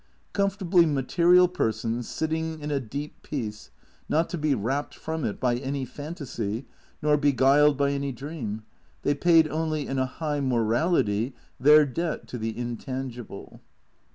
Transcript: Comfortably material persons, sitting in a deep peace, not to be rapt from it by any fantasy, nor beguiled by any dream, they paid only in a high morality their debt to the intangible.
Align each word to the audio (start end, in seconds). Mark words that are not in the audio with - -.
Comfortably 0.33 0.83
material 0.87 1.47
persons, 1.47 2.09
sitting 2.09 2.59
in 2.59 2.71
a 2.71 2.79
deep 2.79 3.21
peace, 3.21 3.69
not 4.09 4.29
to 4.29 4.35
be 4.39 4.55
rapt 4.55 4.95
from 4.95 5.23
it 5.23 5.39
by 5.39 5.55
any 5.57 5.85
fantasy, 5.85 6.65
nor 7.03 7.17
beguiled 7.17 7.77
by 7.77 7.91
any 7.91 8.11
dream, 8.11 8.63
they 9.03 9.13
paid 9.13 9.47
only 9.49 9.85
in 9.85 9.99
a 9.99 10.07
high 10.07 10.39
morality 10.39 11.35
their 11.59 11.85
debt 11.85 12.27
to 12.29 12.39
the 12.39 12.57
intangible. 12.57 13.61